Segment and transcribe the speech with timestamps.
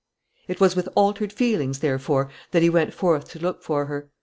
[0.47, 4.09] It was with altered feelings, therefore, that he went forth to look for her.